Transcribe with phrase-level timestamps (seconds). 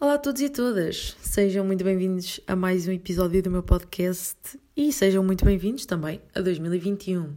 [0.00, 4.58] Olá a todos e todas, sejam muito bem-vindos a mais um episódio do meu podcast
[4.74, 7.34] e sejam muito bem-vindos também a 2021.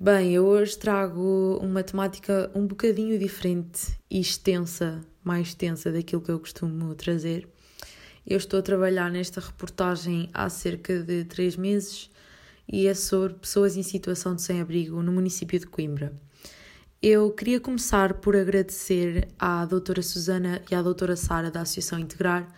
[0.00, 6.30] Bem, eu hoje trago uma temática um bocadinho diferente e extensa, mais extensa daquilo que
[6.30, 7.46] eu costumo trazer.
[8.26, 12.10] Eu estou a trabalhar nesta reportagem há cerca de três meses
[12.66, 16.18] e é sobre pessoas em situação de sem-abrigo no município de Coimbra.
[17.00, 22.52] Eu queria começar por agradecer à doutora Susana e à doutora Sara da Associação Integrar,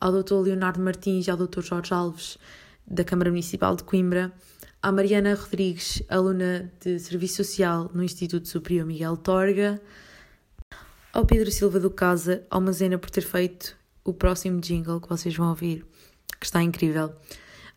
[0.00, 2.38] ao doutor Leonardo Martins e ao doutor Jorge Alves
[2.86, 4.32] da Câmara Municipal de Coimbra,
[4.80, 9.78] à Mariana Rodrigues, aluna de Serviço Social no Instituto Superior Miguel Torga,
[11.12, 15.36] ao Pedro Silva do Casa, ao Mazena por ter feito o próximo jingle que vocês
[15.36, 15.84] vão ouvir,
[16.40, 17.14] que está incrível,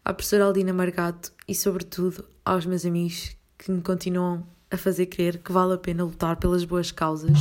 [0.06, 5.38] à professora Aldina Margato e, sobretudo, aos meus amigos que me continuam a fazer crer
[5.38, 7.32] que vale a pena lutar pelas boas causas.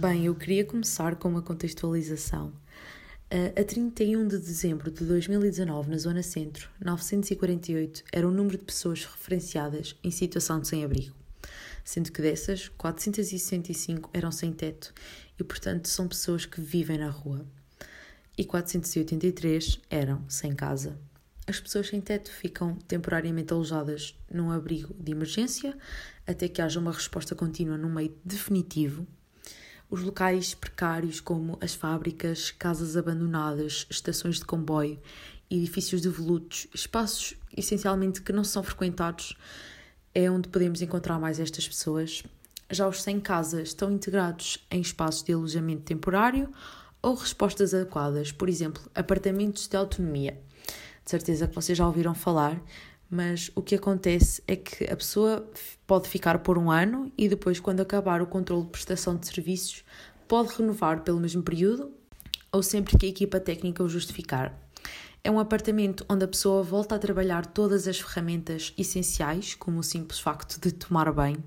[0.00, 2.52] Bem, eu queria começar com uma contextualização.
[3.30, 9.04] A 31 de dezembro de 2019, na Zona Centro, 948 era o número de pessoas
[9.04, 11.14] referenciadas em situação de sem-abrigo,
[11.84, 14.94] sendo que dessas, 465 eram sem teto
[15.38, 17.44] e, portanto, são pessoas que vivem na rua,
[18.36, 20.98] e 483 eram sem casa.
[21.46, 25.76] As pessoas sem teto ficam temporariamente alojadas num abrigo de emergência
[26.26, 29.06] até que haja uma resposta contínua no meio definitivo
[29.90, 34.98] os locais precários, como as fábricas, casas abandonadas, estações de comboio,
[35.50, 39.36] edifícios devolutos, espaços essencialmente que não são frequentados,
[40.14, 42.22] é onde podemos encontrar mais estas pessoas.
[42.70, 46.52] Já os sem casa estão integrados em espaços de alojamento temporário
[47.00, 50.38] ou respostas adequadas, por exemplo, apartamentos de autonomia.
[51.02, 52.60] De certeza que vocês já ouviram falar,
[53.10, 55.48] mas o que acontece é que a pessoa
[55.86, 59.84] pode ficar por um ano e depois, quando acabar o controle de prestação de serviços,
[60.26, 61.90] pode renovar pelo mesmo período
[62.52, 64.54] ou sempre que a equipa técnica o justificar.
[65.24, 69.82] É um apartamento onde a pessoa volta a trabalhar todas as ferramentas essenciais, como o
[69.82, 71.42] simples facto de tomar banho,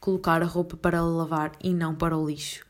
[0.00, 2.66] colocar a roupa para lavar e não para o lixo,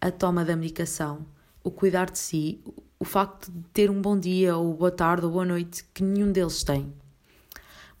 [0.00, 1.26] a toma da medicação,
[1.64, 2.60] o cuidar de si,
[2.98, 6.30] o facto de ter um bom dia ou boa tarde ou boa noite que nenhum
[6.30, 6.92] deles tem.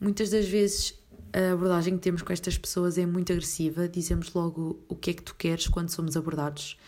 [0.00, 0.94] Muitas das vezes
[1.32, 5.14] a abordagem que temos com estas pessoas é muito agressiva, dizemos logo o que é
[5.14, 6.78] que tu queres quando somos abordados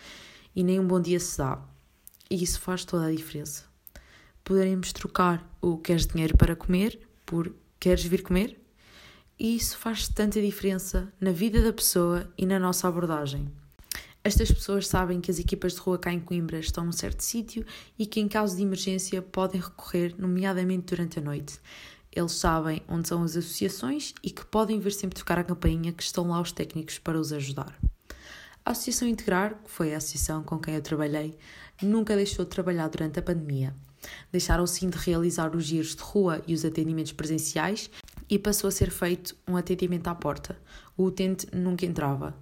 [0.55, 1.61] e nem um bom dia se dá.
[2.29, 3.65] E isso faz toda a diferença.
[4.43, 8.59] Poderemos trocar o queres dinheiro para comer por queres vir comer?
[9.39, 13.49] E isso faz tanta diferença na vida da pessoa e na nossa abordagem.
[14.23, 17.65] Estas pessoas sabem que as equipas de rua cá em Coimbra estão num certo sítio
[17.97, 21.59] e que, em caso de emergência, podem recorrer, nomeadamente durante a noite.
[22.13, 26.03] Eles sabem onde são as associações e que podem vir sempre tocar a campainha que
[26.03, 27.77] estão lá os técnicos para os ajudar.
[28.63, 31.37] A Associação Integrar, que foi a associação com quem eu trabalhei,
[31.81, 33.73] nunca deixou de trabalhar durante a pandemia.
[34.31, 37.89] Deixaram sim de realizar os giros de rua e os atendimentos presenciais
[38.29, 40.59] e passou a ser feito um atendimento à porta.
[40.95, 42.35] O utente nunca entrava.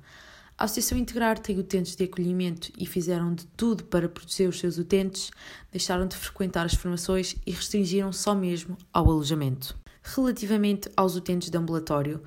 [0.60, 4.78] A Associação Integrar tem utentes de acolhimento e fizeram de tudo para proteger os seus
[4.78, 5.32] utentes,
[5.72, 9.74] deixaram de frequentar as formações e restringiram só mesmo ao alojamento.
[10.04, 12.22] Relativamente aos utentes de ambulatório,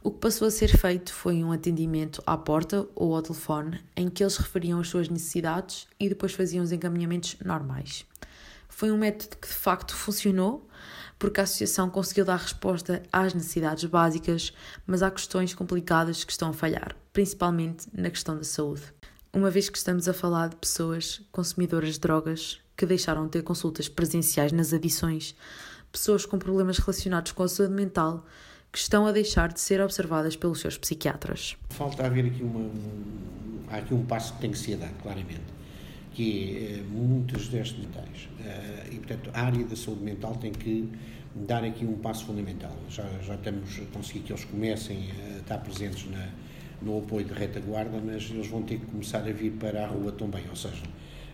[0.00, 4.08] o que passou a ser feito foi um atendimento à porta ou ao telefone em
[4.08, 8.06] que eles referiam as suas necessidades e depois faziam os encaminhamentos normais.
[8.68, 10.68] Foi um método que de facto funcionou,
[11.18, 14.52] porque a associação conseguiu dar resposta às necessidades básicas,
[14.86, 18.82] mas há questões complicadas que estão a falhar, principalmente na questão da saúde.
[19.32, 23.42] Uma vez que estamos a falar de pessoas consumidoras de drogas que deixaram de ter
[23.42, 25.34] consultas presenciais nas adições,
[25.90, 28.26] pessoas com problemas relacionados com a saúde mental
[28.72, 31.56] que estão a deixar de ser observadas pelos seus psiquiatras.
[31.70, 32.70] Falta haver aqui uma.
[33.70, 35.42] Há aqui um passo que tem que ser dado, claramente,
[36.12, 38.28] que é muitos destes detalhes.
[38.40, 40.90] Eh, e, portanto, a área da saúde mental tem que
[41.34, 42.74] dar aqui um passo fundamental.
[42.88, 46.28] Já, já estamos a conseguir que eles comecem a estar presentes na,
[46.84, 50.12] no apoio de retaguarda, mas eles vão ter que começar a vir para a rua
[50.12, 50.42] também.
[50.48, 50.82] Ou seja,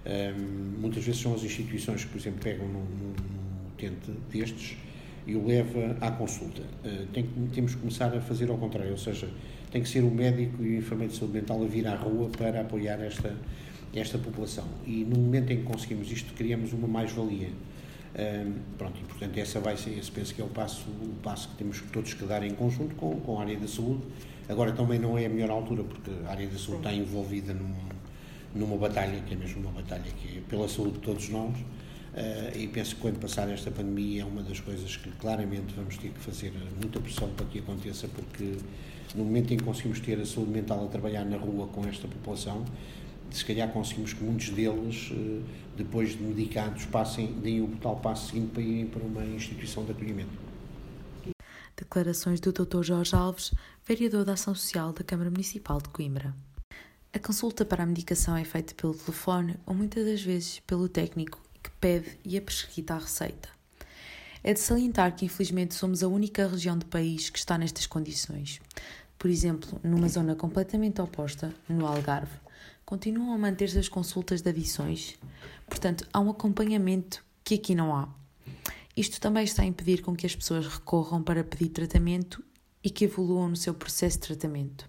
[0.07, 3.15] um, muitas vezes são as instituições que, por exemplo, pegam num, num
[3.69, 4.77] utente destes
[5.27, 6.63] e o leva à consulta.
[6.85, 9.29] Uh, tem temos que começar a fazer ao contrário, ou seja,
[9.71, 12.31] tem que ser o médico e o enfermeiro de saúde mental a vir à rua
[12.31, 13.35] para apoiar esta,
[13.95, 14.65] esta população.
[14.87, 17.51] E no momento em que conseguimos isto, criamos uma mais-valia
[18.19, 21.51] Um, pronto, e portanto essa vai ser, esse penso que é o passo, o passo
[21.51, 24.03] que temos todos que dar em conjunto com, com a área da saúde.
[24.49, 27.75] Agora também não é a melhor altura, porque a área da saúde está envolvida num,
[28.55, 32.59] numa batalha, que é mesmo uma batalha que é pela saúde de todos nós, uh,
[32.59, 36.09] e penso que quando passar esta pandemia é uma das coisas que claramente vamos ter
[36.09, 38.57] que fazer muita pressão para que aconteça, porque
[39.15, 42.09] no momento em que conseguimos ter a saúde mental a trabalhar na rua com esta
[42.09, 42.65] população,
[43.31, 45.41] se calhar conseguimos que muitos deles, eh,
[45.77, 49.93] depois de medicados, passem, deem o tal passo seguinte para irem para uma instituição de
[49.93, 50.48] acolhimento.
[51.79, 52.83] Declarações do Dr.
[52.83, 53.53] Jorge Alves,
[53.87, 56.35] vereador da Ação Social da Câmara Municipal de Coimbra.
[57.13, 61.41] A consulta para a medicação é feita pelo telefone ou muitas das vezes pelo técnico
[61.63, 63.49] que pede e é prescrita a receita.
[64.43, 68.61] É de salientar que, infelizmente, somos a única região do país que está nestas condições.
[69.17, 72.41] Por exemplo, numa zona completamente oposta, no Algarve,
[72.85, 75.17] continuam a manter-se as consultas de adições.
[75.69, 78.18] Portanto, há um acompanhamento que aqui não há.
[78.99, 82.43] Isto também está a impedir com que as pessoas recorram para pedir tratamento
[82.83, 84.89] e que evoluam no seu processo de tratamento.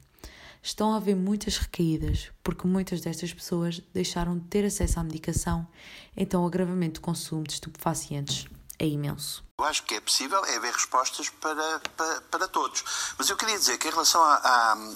[0.64, 5.68] Estão a haver muitas recaídas, porque muitas destas pessoas deixaram de ter acesso à medicação,
[6.18, 8.48] então o agravamento do consumo de estupefacientes
[8.80, 9.48] é imenso.
[9.60, 12.82] Eu acho que é possível é haver respostas para, para, para todos.
[13.18, 14.36] Mas eu queria dizer que em relação à,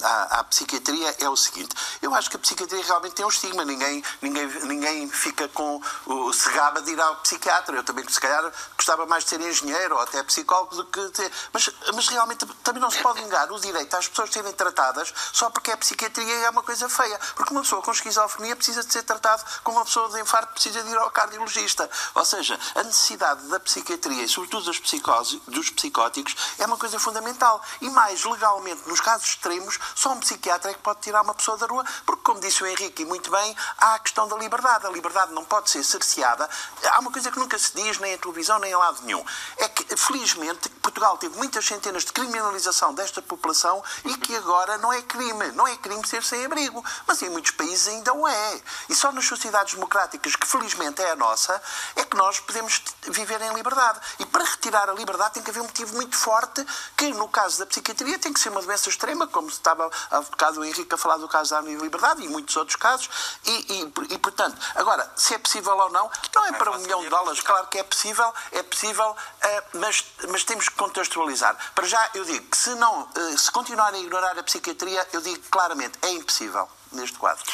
[0.02, 3.62] à, à, psiquiatria é o seguinte: eu acho que a psiquiatria realmente tem um estigma.
[3.62, 7.76] Ninguém, ninguém, ninguém fica com o se gaba de ir ao psiquiatra.
[7.76, 11.30] Eu também, se calhar, gostava mais de ser engenheiro ou até psicólogo do que ter.
[11.52, 15.50] Mas, mas realmente também não se pode negar o direito às pessoas serem tratadas só
[15.50, 17.20] porque a psiquiatria é uma coisa feia.
[17.34, 20.82] Porque uma pessoa com esquizofrenia precisa de ser tratado como uma pessoa de infarto precisa
[20.82, 21.90] de ir ao cardiologista.
[22.14, 27.62] Ou seja, a necessidade da psiquiatria, e sobretudo psicose, dos psicóticos é uma coisa fundamental.
[27.80, 31.56] E mais, legalmente, nos casos extremos, só um psiquiatra é que pode tirar uma pessoa
[31.56, 34.86] da rua, porque, como disse o Henrique e muito bem, há a questão da liberdade.
[34.86, 36.48] A liberdade não pode ser cerceada.
[36.92, 39.24] Há uma coisa que nunca se diz, nem em televisão, nem em lado nenhum.
[39.56, 44.92] É que, felizmente, Portugal teve muitas centenas de criminalização desta população e que agora não
[44.92, 45.52] é crime.
[45.52, 46.84] Não é crime ser sem abrigo.
[47.06, 48.60] Mas em muitos países ainda o é.
[48.88, 51.60] E só nas sociedades democráticas, que felizmente é a nossa,
[51.96, 54.00] é que nós podemos viver em liberdade.
[54.18, 56.64] E para retirar a liberdade tem que haver um motivo muito forte,
[56.96, 60.60] que no caso da psiquiatria tem que ser uma doença extrema, como estava há bocado
[60.60, 63.08] o Henrique a falar do caso da liberdade e muitos outros casos,
[63.44, 67.02] e, e, e, portanto, agora, se é possível ou não, não é para um milhão
[67.02, 71.56] de dólares, claro que é possível, é possível, uh, mas, mas temos que contextualizar.
[71.74, 75.20] Para já, eu digo que se, não, uh, se continuarem a ignorar a psiquiatria, eu
[75.20, 77.44] digo claramente, é impossível neste quadro.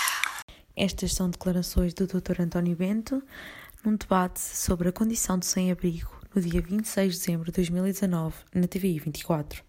[0.76, 2.40] Estas são declarações do Dr.
[2.40, 3.22] António Bento
[3.84, 8.66] num debate sobre a condição de sem-abrigo no dia 26 de dezembro de 2019, na
[8.66, 9.64] TVI 24.